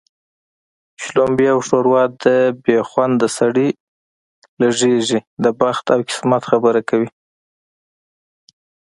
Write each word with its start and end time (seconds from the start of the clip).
شلومبې 1.03 1.47
او 1.53 1.59
ښوروا 1.67 2.03
د 2.23 2.25
بې 2.63 2.77
خونده 2.89 3.27
سړي 3.37 3.69
لږېږي 4.61 5.19
د 5.43 5.45
بخت 5.61 5.85
او 5.93 5.99
قسمت 6.09 6.43
خبره 6.51 6.81
کوي 6.89 7.09